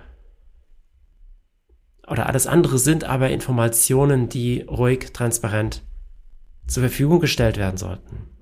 oder 2.08 2.26
alles 2.26 2.48
andere 2.48 2.80
sind 2.80 3.04
aber 3.04 3.30
Informationen, 3.30 4.28
die 4.28 4.62
ruhig, 4.62 5.14
transparent 5.14 5.84
zur 6.68 6.82
Verfügung 6.84 7.20
gestellt 7.20 7.58
werden 7.58 7.78
sollten. 7.78 8.37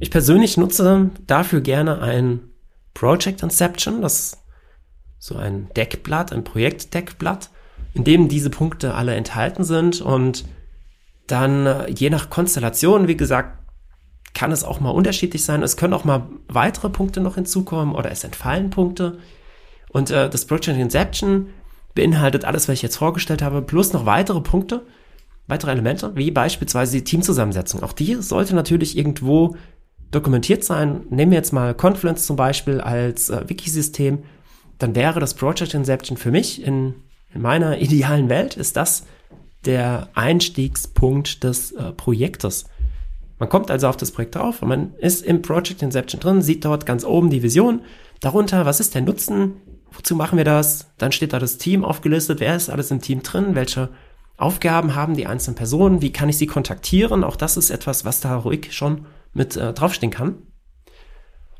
Ich 0.00 0.10
persönlich 0.10 0.56
nutze 0.56 1.10
dafür 1.26 1.60
gerne 1.60 2.00
ein 2.00 2.40
Project 2.94 3.42
Inception, 3.42 4.00
das 4.00 4.14
ist 4.14 4.38
so 5.18 5.36
ein 5.36 5.68
Deckblatt, 5.76 6.32
ein 6.32 6.42
Projektdeckblatt, 6.42 7.50
in 7.92 8.04
dem 8.04 8.28
diese 8.28 8.48
Punkte 8.48 8.94
alle 8.94 9.14
enthalten 9.14 9.62
sind 9.62 10.00
und 10.00 10.46
dann 11.26 11.66
äh, 11.66 11.90
je 11.90 12.08
nach 12.08 12.30
Konstellation, 12.30 13.08
wie 13.08 13.16
gesagt, 13.16 13.58
kann 14.32 14.52
es 14.52 14.64
auch 14.64 14.80
mal 14.80 14.90
unterschiedlich 14.90 15.44
sein. 15.44 15.62
Es 15.62 15.76
können 15.76 15.92
auch 15.92 16.04
mal 16.04 16.28
weitere 16.48 16.88
Punkte 16.88 17.20
noch 17.20 17.34
hinzukommen 17.34 17.94
oder 17.94 18.10
es 18.10 18.24
entfallen 18.24 18.70
Punkte. 18.70 19.18
Und 19.90 20.10
äh, 20.10 20.30
das 20.30 20.46
Project 20.46 20.78
Inception 20.78 21.48
beinhaltet 21.94 22.44
alles, 22.44 22.68
was 22.68 22.74
ich 22.74 22.82
jetzt 22.82 22.96
vorgestellt 22.96 23.42
habe, 23.42 23.60
plus 23.60 23.92
noch 23.92 24.06
weitere 24.06 24.40
Punkte, 24.40 24.86
weitere 25.46 25.72
Elemente, 25.72 26.16
wie 26.16 26.30
beispielsweise 26.30 26.92
die 26.96 27.04
Teamzusammensetzung. 27.04 27.82
Auch 27.82 27.92
die 27.92 28.14
sollte 28.14 28.54
natürlich 28.54 28.96
irgendwo 28.96 29.56
dokumentiert 30.10 30.64
sein. 30.64 31.02
Nehmen 31.10 31.32
wir 31.32 31.38
jetzt 31.38 31.52
mal 31.52 31.74
Confluence 31.74 32.26
zum 32.26 32.36
Beispiel 32.36 32.80
als 32.80 33.30
äh, 33.30 33.48
Wikisystem. 33.48 34.24
Dann 34.78 34.94
wäre 34.94 35.20
das 35.20 35.34
Project 35.34 35.74
Inception 35.74 36.16
für 36.16 36.30
mich 36.30 36.62
in, 36.62 36.94
in 37.34 37.42
meiner 37.42 37.78
idealen 37.80 38.28
Welt 38.28 38.56
ist 38.56 38.76
das 38.76 39.04
der 39.64 40.08
Einstiegspunkt 40.14 41.44
des 41.44 41.72
äh, 41.72 41.92
Projektes. 41.92 42.64
Man 43.38 43.48
kommt 43.48 43.70
also 43.70 43.88
auf 43.88 43.96
das 43.96 44.10
Projekt 44.10 44.34
drauf 44.34 44.62
und 44.62 44.68
man 44.68 44.94
ist 44.96 45.24
im 45.24 45.42
Project 45.42 45.82
Inception 45.82 46.20
drin, 46.20 46.42
sieht 46.42 46.64
dort 46.64 46.86
ganz 46.86 47.04
oben 47.04 47.30
die 47.30 47.42
Vision, 47.42 47.82
darunter, 48.20 48.66
was 48.66 48.80
ist 48.80 48.94
der 48.94 49.02
Nutzen, 49.02 49.52
wozu 49.92 50.14
machen 50.14 50.36
wir 50.36 50.44
das, 50.44 50.90
dann 50.98 51.12
steht 51.12 51.32
da 51.32 51.38
das 51.38 51.58
Team 51.58 51.84
aufgelistet, 51.84 52.40
wer 52.40 52.56
ist 52.56 52.70
alles 52.70 52.90
im 52.90 53.00
Team 53.00 53.22
drin, 53.22 53.54
welche 53.54 53.88
Aufgaben 54.36 54.94
haben 54.94 55.14
die 55.14 55.26
einzelnen 55.26 55.56
Personen, 55.56 56.02
wie 56.02 56.12
kann 56.12 56.28
ich 56.28 56.38
sie 56.38 56.46
kontaktieren, 56.46 57.24
auch 57.24 57.36
das 57.36 57.56
ist 57.56 57.70
etwas, 57.70 58.04
was 58.04 58.20
da 58.20 58.36
ruhig 58.36 58.72
schon 58.72 59.06
mit 59.32 59.56
äh, 59.56 59.72
draufstehen 59.72 60.12
kann. 60.12 60.42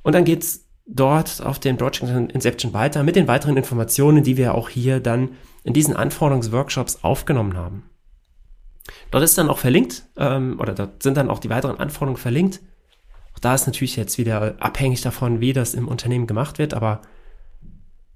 Und 0.03 0.15
dann 0.15 0.25
geht's 0.25 0.67
dort 0.87 1.43
auf 1.45 1.59
den 1.59 1.77
Project 1.77 2.33
Inception 2.33 2.73
weiter 2.73 3.03
mit 3.03 3.17
den 3.17 3.29
weiteren 3.29 3.57
Informationen, 3.57 4.25
die 4.25 4.37
wir 4.37 4.55
auch 4.55 4.69
hier 4.69 5.01
dann 5.01 5.31
in 5.63 5.73
diesen 5.73 5.95
Anforderungsworkshops 5.95 7.01
aufgenommen 7.03 7.57
haben. 7.57 7.85
Dort 9.11 9.23
ist 9.23 9.39
dann 9.39 9.51
auch 9.51 9.59
verlinkt, 9.59 10.05
ähm, 10.17 10.59
oder 10.59 10.75
dort 10.75 11.03
sind 11.03 11.17
dann 11.17 11.31
auch 11.31 11.39
die 11.39 11.51
weiteren 11.51 11.79
Anforderungen 11.79 12.17
verlinkt. 12.17 12.61
Auch 13.35 13.39
da 13.39 13.55
ist 13.55 13.67
natürlich 13.67 13.97
jetzt 13.97 14.19
wieder 14.19 14.57
abhängig 14.59 15.03
davon, 15.03 15.41
wie 15.41 15.53
das 15.53 15.75
im 15.75 15.87
Unternehmen 15.87 16.27
gemacht 16.27 16.59
wird, 16.59 16.75
aber 16.75 17.03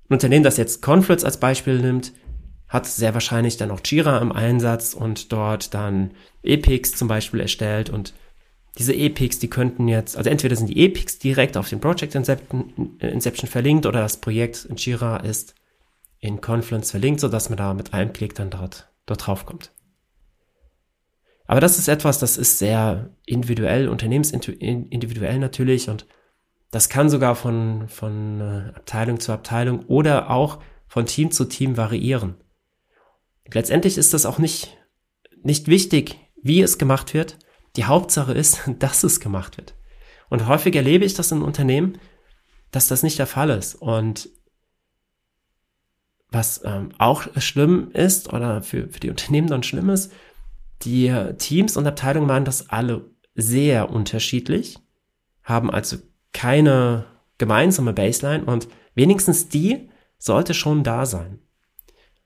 ein 0.08 0.14
Unternehmen, 0.14 0.44
das 0.44 0.56
jetzt 0.56 0.82
Confluence 0.82 1.24
als 1.24 1.38
Beispiel 1.38 1.80
nimmt, 1.80 2.12
hat 2.68 2.86
sehr 2.86 3.14
wahrscheinlich 3.14 3.56
dann 3.56 3.70
auch 3.70 3.80
Jira 3.84 4.18
im 4.18 4.32
Einsatz 4.32 4.94
und 4.94 5.32
dort 5.32 5.74
dann 5.74 6.12
Epics 6.42 6.92
zum 6.92 7.08
Beispiel 7.08 7.40
erstellt 7.40 7.88
und 7.88 8.14
diese 8.78 8.94
Epics, 8.94 9.38
die 9.38 9.48
könnten 9.48 9.86
jetzt, 9.88 10.16
also 10.16 10.28
entweder 10.28 10.56
sind 10.56 10.68
die 10.68 10.84
Epics 10.84 11.18
direkt 11.18 11.56
auf 11.56 11.68
dem 11.68 11.80
Project 11.80 12.14
Inception, 12.14 12.98
Inception 12.98 13.48
verlinkt 13.48 13.86
oder 13.86 14.00
das 14.00 14.16
Projekt 14.16 14.64
in 14.64 14.76
Jira 14.76 15.18
ist 15.18 15.54
in 16.18 16.40
Confluence 16.40 16.90
verlinkt, 16.90 17.20
sodass 17.20 17.50
man 17.50 17.58
da 17.58 17.74
mit 17.74 17.92
einem 17.92 18.12
Klick 18.12 18.34
dann 18.34 18.50
dort, 18.50 18.88
dort 19.06 19.26
drauf 19.26 19.46
kommt. 19.46 19.70
Aber 21.46 21.60
das 21.60 21.78
ist 21.78 21.88
etwas, 21.88 22.18
das 22.18 22.36
ist 22.36 22.58
sehr 22.58 23.10
individuell, 23.26 23.88
unternehmensindividuell 23.88 25.38
natürlich 25.38 25.88
und 25.88 26.06
das 26.70 26.88
kann 26.88 27.08
sogar 27.08 27.36
von, 27.36 27.88
von 27.88 28.40
äh, 28.40 28.72
Abteilung 28.74 29.20
zu 29.20 29.32
Abteilung 29.32 29.84
oder 29.86 30.30
auch 30.30 30.58
von 30.88 31.06
Team 31.06 31.30
zu 31.30 31.44
Team 31.44 31.76
variieren. 31.76 32.34
Letztendlich 33.52 33.98
ist 33.98 34.14
das 34.14 34.26
auch 34.26 34.38
nicht, 34.38 34.76
nicht 35.42 35.68
wichtig, 35.68 36.18
wie 36.42 36.62
es 36.62 36.78
gemacht 36.78 37.14
wird, 37.14 37.38
die 37.76 37.84
Hauptsache 37.84 38.32
ist, 38.32 38.62
dass 38.78 39.04
es 39.04 39.20
gemacht 39.20 39.56
wird. 39.56 39.74
Und 40.30 40.46
häufig 40.46 40.74
erlebe 40.74 41.04
ich 41.04 41.14
das 41.14 41.32
in 41.32 41.42
Unternehmen, 41.42 41.98
dass 42.70 42.88
das 42.88 43.02
nicht 43.02 43.18
der 43.18 43.26
Fall 43.26 43.50
ist. 43.50 43.76
Und 43.76 44.28
was 46.30 46.62
ähm, 46.64 46.90
auch 46.98 47.26
schlimm 47.36 47.90
ist 47.92 48.32
oder 48.32 48.62
für, 48.62 48.88
für 48.88 49.00
die 49.00 49.10
Unternehmen 49.10 49.46
dann 49.46 49.62
schlimm 49.62 49.90
ist, 49.90 50.12
die 50.82 51.14
Teams 51.38 51.76
und 51.76 51.86
Abteilungen 51.86 52.26
meinen 52.26 52.44
das 52.44 52.68
alle 52.70 53.10
sehr 53.34 53.90
unterschiedlich, 53.90 54.78
haben 55.42 55.70
also 55.70 55.98
keine 56.32 57.06
gemeinsame 57.38 57.92
Baseline 57.92 58.44
und 58.44 58.68
wenigstens 58.94 59.48
die 59.48 59.88
sollte 60.18 60.54
schon 60.54 60.82
da 60.82 61.06
sein. 61.06 61.38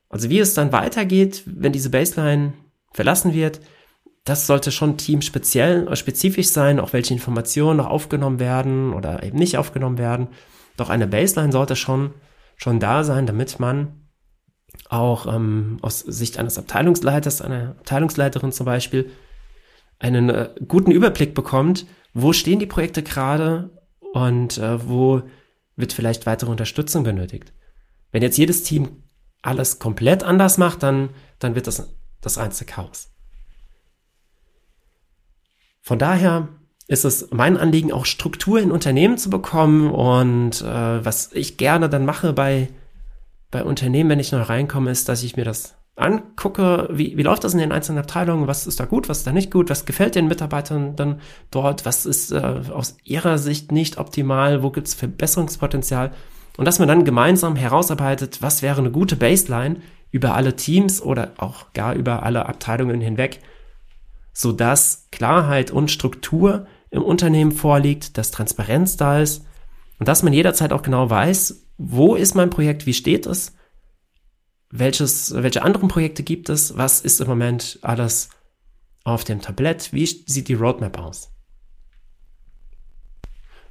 Also 0.09 0.31
wie 0.31 0.39
es 0.39 0.55
dann 0.55 0.73
weitergeht, 0.73 1.43
wenn 1.47 1.73
diese 1.73 1.91
Baseline 1.91 2.55
verlassen 2.93 3.35
wird, 3.35 3.61
das 4.29 4.47
sollte 4.47 4.71
schon 4.71 4.97
teamspeziell, 4.97 5.89
äh, 5.89 5.97
spezifisch 5.97 6.49
sein, 6.49 6.81
auch 6.81 6.93
welche 6.93 7.15
Informationen 7.15 7.79
noch 7.79 7.87
aufgenommen 7.87 8.39
werden 8.39 8.93
oder 8.93 9.23
eben 9.23 9.39
nicht 9.39 9.57
aufgenommen 9.57 9.99
werden. 9.99 10.29
Doch 10.77 10.91
eine 10.91 11.07
Baseline 11.07 11.53
sollte 11.53 11.77
schon, 11.77 12.13
schon 12.57 12.81
da 12.81 13.05
sein, 13.05 13.27
damit 13.27 13.59
man 13.59 14.09
auch 14.89 15.27
ähm, 15.33 15.79
aus 15.83 16.01
Sicht 16.01 16.39
eines 16.39 16.59
Abteilungsleiters, 16.59 17.41
einer 17.43 17.71
Abteilungsleiterin 17.79 18.53
zum 18.53 18.67
Beispiel, 18.67 19.11
einen 19.99 20.29
äh, 20.29 20.51
guten 20.67 20.91
Überblick 20.91 21.35
bekommt, 21.35 21.87
wo 22.15 22.33
stehen 22.33 22.59
die 22.59 22.67
Projekte 22.67 23.03
gerade 23.03 23.71
und 24.13 24.59
äh, 24.59 24.89
wo 24.89 25.23
wird 25.77 25.93
vielleicht 25.93 26.27
weitere 26.27 26.51
Unterstützung 26.51 27.03
benötigt. 27.03 27.53
Wenn 28.13 28.23
jetzt 28.23 28.39
jedes 28.39 28.63
Team 28.63 29.03
alles 29.43 29.79
komplett 29.79 30.23
anders 30.23 30.59
macht, 30.59 30.83
dann, 30.83 31.11
dann 31.39 31.55
wird 31.55 31.67
das 31.67 31.95
das 32.21 32.39
reinste 32.39 32.65
Chaos. 32.65 33.11
Von 35.89 35.99
daher 35.99 36.49
ist 36.87 37.07
es 37.07 37.31
mein 37.31 37.57
Anliegen, 37.57 37.93
auch 37.93 38.05
Struktur 38.05 38.61
in 38.61 38.71
Unternehmen 38.71 39.17
zu 39.17 39.31
bekommen 39.31 39.91
und 39.91 40.61
äh, 40.61 41.03
was 41.03 41.33
ich 41.33 41.57
gerne 41.57 41.89
dann 41.89 42.05
mache 42.05 42.35
bei, 42.35 42.69
bei 43.51 43.65
Unternehmen, 43.65 44.11
wenn 44.11 44.21
ich 44.21 44.31
neu 44.31 44.43
reinkomme, 44.43 44.91
ist, 44.91 45.09
dass 45.09 45.23
ich 45.23 45.39
mir 45.39 45.47
das 45.47 45.79
angucke, 45.97 46.91
wie, 46.93 47.17
wie 47.17 47.23
läuft 47.23 47.43
das 47.43 47.55
in 47.55 47.59
den 47.59 47.73
einzelnen 47.73 48.01
Abteilungen, 48.01 48.47
was 48.47 48.67
ist 48.67 48.79
da 48.81 48.85
gut, 48.85 49.09
was 49.09 49.21
ist 49.21 49.27
da 49.27 49.33
nicht 49.33 49.51
gut, 49.51 49.71
was 49.71 49.87
gefällt 49.87 50.15
den 50.15 50.29
Mitarbeitern 50.29 50.95
dann 50.95 51.23
dort, 51.51 51.87
was 51.87 52.05
ist 52.05 52.33
äh, 52.33 52.61
aus 52.71 52.99
ihrer 53.05 53.39
Sicht 53.39 53.73
nicht 53.73 53.97
optimal, 53.97 54.63
wo 54.63 54.69
gibt 54.69 54.89
es 54.89 54.95
Verbesserungspotenzial? 54.95 56.13
Und 56.59 56.67
dass 56.67 56.79
man 56.79 56.89
dann 56.89 57.07
gemeinsam 57.07 57.57
herausarbeitet, 57.57 58.43
was 58.43 58.61
wäre 58.61 58.81
eine 58.81 58.91
gute 58.91 59.17
Baseline 59.17 59.77
über 60.11 60.35
alle 60.35 60.55
Teams 60.55 61.01
oder 61.01 61.33
auch 61.39 61.73
gar 61.73 61.95
über 61.95 62.25
alle 62.25 62.45
Abteilungen 62.45 63.01
hinweg, 63.01 63.41
sodass 64.39 65.09
Klarheit 65.11 65.73
und 65.73 65.91
Struktur 65.91 66.69
im 66.91 67.03
Unternehmen 67.03 67.51
vorliegt, 67.51 68.17
dass 68.17 68.31
Transparenz 68.31 68.97
da 68.97 69.21
ist 69.21 69.45
und 69.99 70.07
dass 70.07 70.23
man 70.23 70.33
jederzeit 70.33 70.73
auch 70.73 70.83
genau 70.83 71.11
weiß, 71.11 71.67
wo 71.77 72.15
ist 72.15 72.37
mein 72.37 72.51
Projekt, 72.51 72.87
wie 72.87 72.95
steht 72.95 73.27
es 73.27 73.57
welches, 74.71 75.35
welche 75.35 75.63
anderen 75.63 75.89
Projekte 75.89 76.23
gibt 76.23 76.49
es, 76.51 76.77
was 76.77 77.01
ist 77.01 77.21
im 77.21 77.27
Moment 77.27 77.79
alles 77.83 78.29
auf 79.03 79.25
dem 79.25 79.41
Tablett, 79.41 79.93
wie 79.93 80.07
sieht 80.07 80.49
die 80.49 80.55
Roadmap 80.55 80.99
aus. 80.99 81.33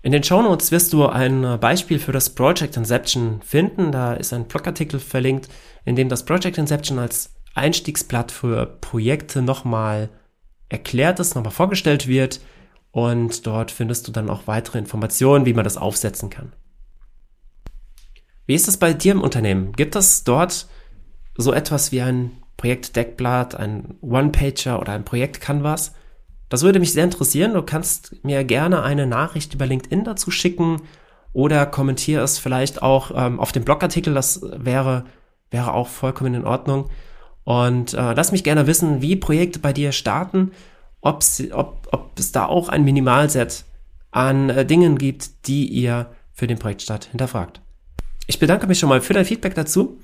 In 0.02 0.12
den 0.12 0.24
Show 0.24 0.42
Notes 0.42 0.72
wirst 0.72 0.92
du 0.92 1.06
ein 1.06 1.60
Beispiel 1.60 2.00
für 2.00 2.12
das 2.12 2.30
Project 2.30 2.78
Inception 2.78 3.42
finden. 3.42 3.92
Da 3.92 4.14
ist 4.14 4.34
ein 4.34 4.48
Blogartikel 4.48 5.00
verlinkt, 5.00 5.50
in 5.86 5.96
dem 5.96 6.08
das 6.08 6.24
Project 6.26 6.58
Inception 6.58 7.00
als 7.00 7.36
Einstiegsblatt 7.56 8.32
für 8.32 8.66
Projekte 8.66 9.42
nochmal 9.42 10.10
erklärt 10.70 11.20
ist, 11.20 11.36
nochmal 11.36 11.52
vorgestellt 11.52 12.08
wird. 12.08 12.42
Und 12.92 13.46
dort 13.46 13.72
findest 13.72 14.08
du 14.08 14.12
dann 14.12 14.30
auch 14.30 14.48
weitere 14.48 14.80
Informationen, 14.80 15.46
wie 15.46 15.54
man 15.54 15.64
das 15.64 15.78
aufsetzen 15.78 16.30
kann. 16.30 16.54
Wie 18.46 18.56
ist 18.56 18.68
es 18.68 18.78
bei 18.78 18.94
dir 18.94 19.12
im 19.12 19.22
Unternehmen? 19.22 19.74
Gibt 19.74 19.96
es 19.96 20.24
dort 20.24 20.68
so 21.36 21.54
etwas 21.54 21.92
wie 21.92 22.02
ein 22.02 22.32
Projektdeckblatt, 22.56 23.56
ein 23.56 23.96
One-Pager 24.02 24.80
oder 24.80 24.94
ein 24.94 25.06
Projekt-Canvas? 25.06 25.94
Das 26.50 26.64
würde 26.64 26.80
mich 26.80 26.94
sehr 26.94 27.04
interessieren. 27.04 27.54
Du 27.54 27.62
kannst 27.62 28.24
mir 28.24 28.44
gerne 28.46 28.82
eine 28.84 29.06
Nachricht 29.06 29.54
über 29.54 29.66
LinkedIn 29.66 30.06
dazu 30.06 30.32
schicken 30.32 30.82
oder 31.34 31.66
kommentiere 31.66 32.24
es 32.24 32.40
vielleicht 32.40 32.82
auch 32.82 33.12
ähm, 33.14 33.40
auf 33.40 33.52
dem 33.52 33.66
Blogartikel. 33.66 34.14
Das 34.14 34.42
wäre, 34.42 35.06
wäre 35.52 35.74
auch 35.74 35.88
vollkommen 35.88 36.34
in 36.34 36.46
Ordnung. 36.46 36.90
Und 37.48 37.94
äh, 37.94 38.12
lass 38.12 38.34
mich 38.34 38.44
gerne 38.44 38.68
wissen, 38.68 39.02
wie 39.02 39.16
Projekte 39.16 39.60
bei 39.60 39.72
dir 39.72 39.94
starten, 39.94 40.52
ob, 41.00 41.24
sie, 41.24 41.54
ob, 41.54 41.88
ob 41.94 42.20
es 42.20 42.34
da 42.34 42.46
auch 42.46 42.68
ein 42.68 42.84
Minimalset 42.84 43.64
an 44.12 44.50
äh, 44.50 44.66
Dingen 44.66 44.98
gibt, 44.98 45.48
die 45.48 45.66
ihr 45.66 46.08
für 46.34 46.46
den 46.46 46.60
Projektstart 46.60 47.06
hinterfragt. 47.06 47.62
Ich 48.28 48.38
bedanke 48.40 48.68
mich 48.68 48.80
schon 48.80 48.90
mal 48.90 49.00
für 49.00 49.14
dein 49.14 49.24
Feedback 49.24 49.56
dazu 49.56 49.98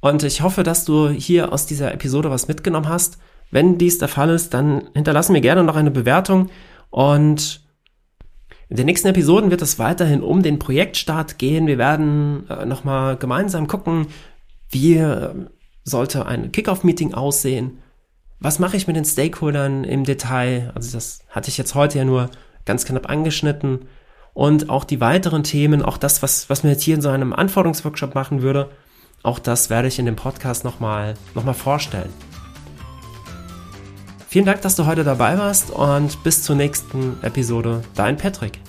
und 0.00 0.22
ich 0.22 0.40
hoffe, 0.40 0.62
dass 0.62 0.86
du 0.86 1.10
hier 1.10 1.52
aus 1.52 1.66
dieser 1.66 1.92
Episode 1.92 2.30
was 2.30 2.48
mitgenommen 2.48 2.88
hast. 2.88 3.18
Wenn 3.50 3.76
dies 3.76 3.98
der 3.98 4.08
Fall 4.08 4.30
ist, 4.30 4.54
dann 4.54 4.88
hinterlassen 4.94 5.34
mir 5.34 5.42
gerne 5.42 5.64
noch 5.64 5.76
eine 5.76 5.90
Bewertung 5.90 6.48
und 6.88 7.60
in 8.70 8.76
den 8.78 8.86
nächsten 8.86 9.08
Episoden 9.08 9.50
wird 9.50 9.60
es 9.60 9.78
weiterhin 9.78 10.22
um 10.22 10.42
den 10.42 10.58
Projektstart 10.58 11.36
gehen. 11.36 11.66
Wir 11.66 11.76
werden 11.76 12.48
äh, 12.48 12.64
nochmal 12.64 13.18
gemeinsam 13.18 13.66
gucken, 13.66 14.06
wie 14.70 14.94
äh, 14.96 15.34
sollte 15.86 16.26
ein 16.26 16.52
Kickoff-Meeting 16.52 17.14
aussehen. 17.14 17.78
Was 18.40 18.58
mache 18.58 18.76
ich 18.76 18.86
mit 18.86 18.96
den 18.96 19.04
Stakeholdern 19.04 19.84
im 19.84 20.04
Detail? 20.04 20.72
Also 20.74 20.92
das 20.92 21.20
hatte 21.30 21.48
ich 21.48 21.56
jetzt 21.56 21.74
heute 21.74 21.98
ja 21.98 22.04
nur 22.04 22.28
ganz 22.66 22.84
knapp 22.84 23.08
angeschnitten. 23.08 23.86
Und 24.34 24.68
auch 24.68 24.84
die 24.84 25.00
weiteren 25.00 25.44
Themen, 25.44 25.80
auch 25.80 25.96
das, 25.96 26.22
was, 26.22 26.50
was 26.50 26.62
mir 26.62 26.70
jetzt 26.70 26.82
hier 26.82 26.96
in 26.96 27.00
so 27.00 27.08
einem 27.08 27.32
Anforderungsworkshop 27.32 28.14
machen 28.14 28.42
würde, 28.42 28.68
auch 29.22 29.38
das 29.38 29.70
werde 29.70 29.88
ich 29.88 29.98
in 29.98 30.04
dem 30.04 30.16
Podcast 30.16 30.64
nochmal 30.64 31.14
noch 31.34 31.44
mal 31.44 31.54
vorstellen. 31.54 32.12
Vielen 34.28 34.44
Dank, 34.44 34.60
dass 34.60 34.76
du 34.76 34.84
heute 34.84 35.04
dabei 35.04 35.38
warst 35.38 35.70
und 35.70 36.22
bis 36.22 36.42
zur 36.42 36.56
nächsten 36.56 37.16
Episode. 37.22 37.82
Dein 37.94 38.18
Patrick. 38.18 38.60